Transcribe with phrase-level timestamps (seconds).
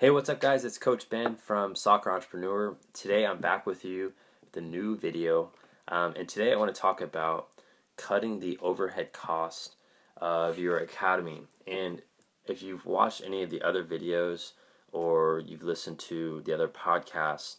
[0.00, 0.64] Hey, what's up, guys?
[0.64, 2.74] It's Coach Ben from Soccer Entrepreneur.
[2.94, 5.50] Today I'm back with you with a new video.
[5.88, 7.48] Um, and today I want to talk about
[7.98, 9.74] cutting the overhead cost
[10.16, 11.42] of your academy.
[11.66, 12.00] And
[12.46, 14.52] if you've watched any of the other videos
[14.90, 17.56] or you've listened to the other podcasts,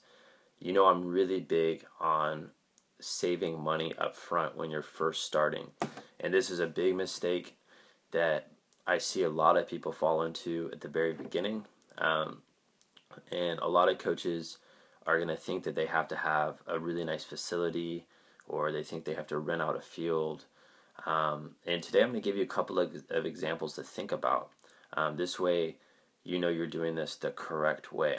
[0.58, 2.50] you know I'm really big on
[3.00, 5.68] saving money up front when you're first starting.
[6.20, 7.56] And this is a big mistake
[8.10, 8.48] that
[8.88, 11.66] I see a lot of people fall into at the very beginning.
[11.98, 12.42] Um,
[13.32, 14.58] and a lot of coaches
[15.06, 18.06] are going to think that they have to have a really nice facility
[18.48, 20.46] or they think they have to rent out a field.
[21.06, 24.12] Um, and today I'm going to give you a couple of, of examples to think
[24.12, 24.52] about.
[24.94, 25.78] Um, this way,
[26.24, 28.18] you know you're doing this the correct way.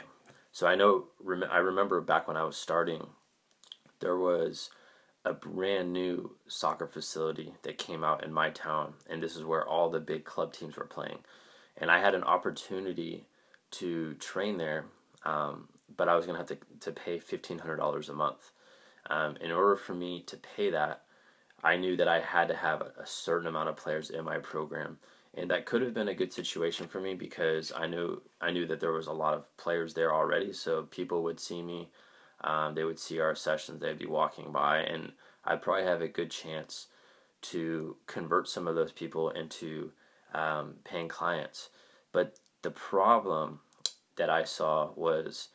[0.51, 3.07] So I know rem- I remember back when I was starting,
[3.99, 4.69] there was
[5.25, 9.65] a brand new soccer facility that came out in my town, and this is where
[9.65, 11.19] all the big club teams were playing.
[11.77, 13.25] And I had an opportunity
[13.73, 14.85] to train there,
[15.25, 18.51] um, but I was going to have to, to pay $1,500 a month.
[19.09, 21.01] Um, in order for me to pay that,
[21.63, 24.97] I knew that I had to have a, certain amount of players in my program
[25.35, 28.67] and that could have been a good situation for me because I knew I knew
[28.67, 31.89] that there was a lot of players there already, so people would see me,
[32.43, 35.11] um, they would see our sessions, they'd be walking by, and
[35.45, 36.87] I'd probably have a good chance
[37.41, 39.91] to convert some of those people into
[40.33, 41.69] um, paying clients.
[42.11, 43.59] But the problem
[44.15, 45.49] that I saw was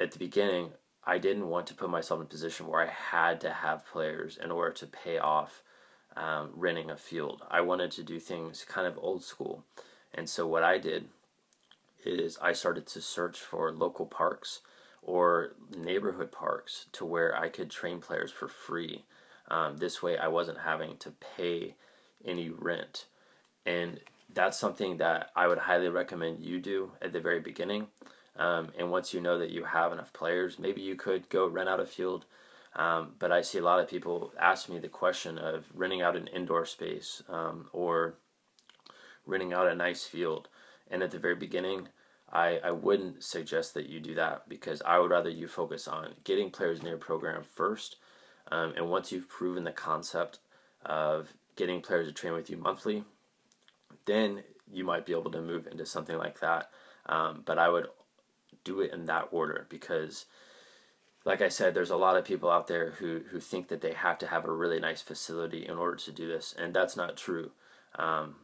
[0.00, 0.70] at the beginning,
[1.04, 4.38] I didn't want to put myself in a position where I had to have players
[4.42, 5.62] in order to pay off
[6.16, 7.42] um, renting a field.
[7.50, 9.64] I wanted to do things kind of old school.
[10.14, 11.08] And so what I did
[12.04, 14.60] is I started to search for local parks
[15.02, 19.04] or neighborhood parks to where I could train players for free.
[19.48, 21.74] Um, this way I wasn't having to pay
[22.24, 23.06] any rent.
[23.66, 24.00] And
[24.32, 27.88] that's something that I would highly recommend you do at the very beginning.
[28.36, 31.68] Um, and once you know that you have enough players, maybe you could go rent
[31.68, 32.24] out a field
[32.76, 36.16] um, but I see a lot of people ask me the question of renting out
[36.16, 38.14] an indoor space um, or
[39.26, 40.48] renting out a nice field.
[40.90, 41.88] And at the very beginning,
[42.32, 46.14] I, I wouldn't suggest that you do that because I would rather you focus on
[46.24, 47.96] getting players in your program first.
[48.50, 50.40] Um, and once you've proven the concept
[50.84, 53.04] of getting players to train with you monthly,
[54.06, 54.42] then
[54.72, 56.70] you might be able to move into something like that.
[57.06, 57.86] Um, but I would
[58.64, 60.26] do it in that order because
[61.24, 63.94] like I said, there's a lot of people out there who, who think that they
[63.94, 67.16] have to have a really nice facility in order to do this, and that's not
[67.16, 67.52] true.
[67.98, 68.36] Um,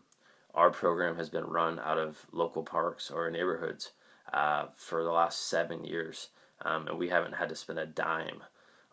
[0.55, 3.91] our program has been run out of local parks or neighborhoods
[4.33, 6.29] uh, for the last seven years,
[6.63, 8.43] um, and we haven't had to spend a dime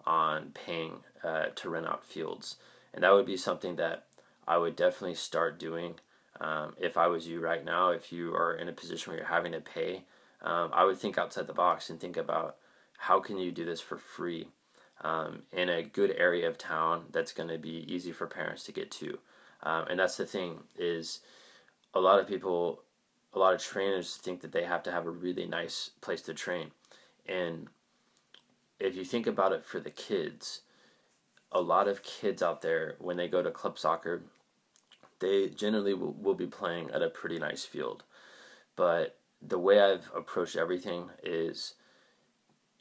[0.05, 2.57] on paying uh, to rent out fields.
[2.93, 4.05] And that would be something that
[4.47, 5.95] I would definitely start doing
[6.41, 7.89] um, if I was you right now.
[7.89, 10.03] If you are in a position where you're having to pay,
[10.41, 12.57] um, I would think outside the box and think about
[12.97, 14.47] how can you do this for free
[15.01, 18.71] um, in a good area of town that's going to be easy for parents to
[18.71, 19.17] get to
[19.63, 21.21] um, and that's the thing is
[21.93, 22.81] a lot of people
[23.33, 26.33] a lot of trainers think that they have to have a really nice place to
[26.33, 26.71] train
[27.27, 27.67] and
[28.79, 30.61] if you think about it for the kids
[31.51, 34.23] a lot of kids out there when they go to club soccer
[35.19, 38.03] they generally will, will be playing at a pretty nice field
[38.75, 41.75] but the way i've approached everything is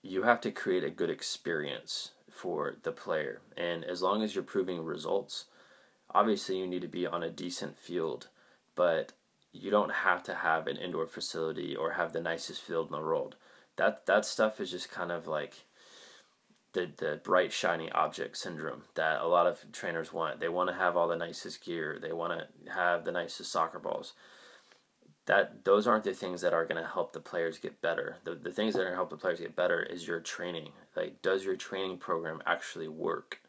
[0.03, 3.41] you have to create a good experience for the player.
[3.57, 5.47] And as long as you're proving results,
[6.15, 8.29] obviously you need to be on a decent field,
[8.75, 9.13] but
[9.53, 13.05] you don't have to have an indoor facility or have the nicest field in the
[13.05, 13.37] world.
[13.77, 15.66] That that stuff is just kind of like
[16.77, 20.41] the the bright shiny object syndrome that a lot of trainers want.
[20.41, 21.99] They want to have all the nicest gear.
[22.01, 24.13] They want to have the nicest soccer balls
[25.27, 28.17] that those aren't the things that are going to help the players get better.
[28.25, 30.71] The, the things that are going to help the players get better is your training.
[30.95, 33.41] Like, does your training program actually work?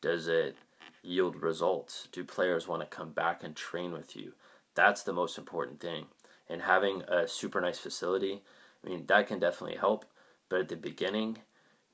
[0.00, 0.56] Does it
[1.02, 2.08] yield results?
[2.12, 4.32] Do players want to come back and train with you?
[4.76, 6.06] That's the most important thing.
[6.48, 8.42] And having a super nice facility,
[8.84, 10.04] I mean, that can definitely help.
[10.48, 11.38] But at the beginning,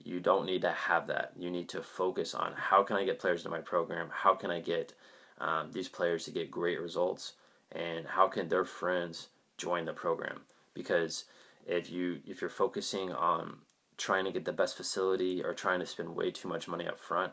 [0.02, 1.32] you don't need to have that.
[1.37, 4.08] You need to focus on how can I get players into my program?
[4.12, 4.93] How can I get
[5.38, 7.35] um, these players to get great results?
[7.73, 10.41] and how can their friends join the program
[10.75, 11.25] because
[11.67, 13.56] if you if you're focusing on
[13.97, 16.99] trying to get the best facility or trying to spend way too much money up
[16.99, 17.32] front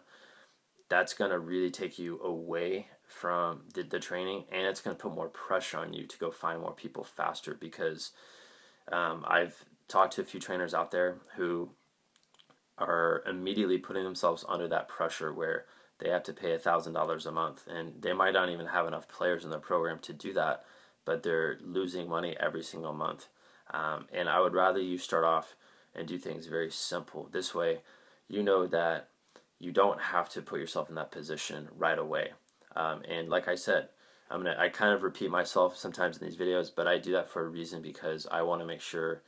[0.89, 5.01] that's going to really take you away from the, the training and it's going to
[5.01, 8.11] put more pressure on you to go find more people faster because
[8.91, 11.69] um, i've talked to a few trainers out there who
[12.77, 15.65] are immediately putting themselves under that pressure where
[16.00, 18.88] they have to pay a thousand dollars a month, and they might not even have
[18.88, 20.63] enough players in their program to do that,
[21.06, 23.27] but they're losing money every single month.
[23.71, 25.56] Um, and I would rather you start off
[25.95, 27.27] and do things very simple.
[27.31, 27.79] This way,
[28.27, 29.09] you know that
[29.59, 32.31] you don't have to put yourself in that position right away.
[32.75, 33.89] Um, and like I said,
[34.29, 37.29] I'm gonna I kind of repeat myself sometimes in these videos, but I do that
[37.29, 39.24] for a reason because I want to make sure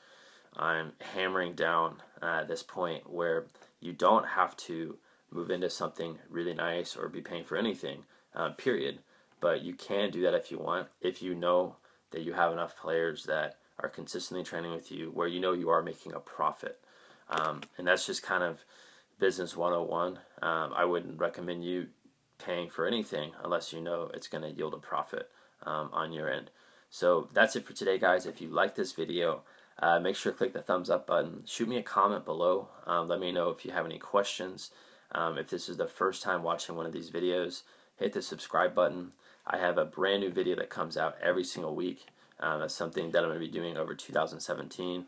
[0.56, 3.46] I'm hammering down at this point where
[3.80, 4.98] you don't have to
[5.32, 8.04] move into something really nice or be paying for anything,
[8.36, 9.00] uh, period.
[9.40, 11.76] But you can do that if you want, if you know
[12.12, 15.70] that you have enough players that are consistently training with you where you know you
[15.70, 16.80] are making a profit.
[17.30, 18.64] Um, and that's just kind of
[19.20, 20.20] business 101.
[20.42, 21.88] Um, I wouldn't recommend you
[22.44, 25.30] paying for anything unless you know it's going to yield a profit
[25.64, 26.50] um, on your end.
[26.90, 28.26] So that's it for today, guys.
[28.26, 29.44] If you like this video,
[29.80, 31.44] uh, make sure to click the thumbs up button.
[31.46, 32.68] Shoot me a comment below.
[32.86, 34.72] Um, let me know if you have any questions.
[35.12, 37.64] Um, if this is the first time watching one of these videos,
[37.96, 39.14] hit the subscribe button.
[39.48, 42.06] I have a brand new video that comes out every single week.
[42.40, 45.06] Um, that's something that I'm going to be doing over 2017.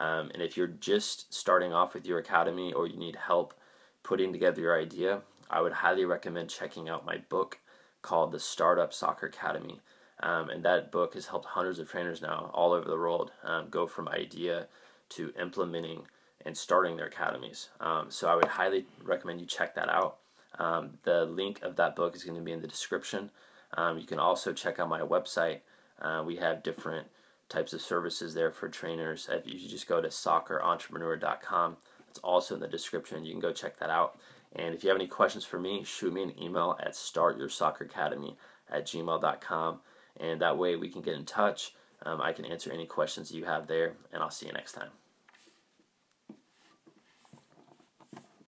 [0.00, 3.54] Um, and if you're just starting off with your academy or you need help
[4.02, 5.20] putting together your idea,
[5.50, 7.58] I would highly recommend checking out my book
[8.02, 9.80] called The Startup Soccer Academy.
[10.20, 13.68] Um, and that book has helped hundreds of trainers now all over the world um,
[13.68, 14.68] go from idea
[15.10, 16.02] to implementing
[16.44, 17.68] and starting their academies.
[17.80, 20.18] Um, so I would highly recommend you check that out.
[20.58, 23.30] Um, the link of that book is going to be in the description.
[23.76, 25.60] Um, you can also check out my website.
[26.00, 27.08] Uh, we have different
[27.48, 29.28] types of services there for trainers.
[29.30, 31.76] If you just go to soccerentrepreneur.com,
[32.08, 33.24] it's also in the description.
[33.24, 34.18] You can go check that out.
[34.54, 38.36] And if you have any questions for me, shoot me an email at startyoursocceracademy
[38.70, 39.80] at gmail.com.
[40.18, 41.74] And that way we can get in touch.
[42.04, 44.90] Um, I can answer any questions you have there, and I'll see you next time.